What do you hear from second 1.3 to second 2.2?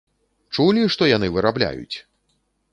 вырабляюць?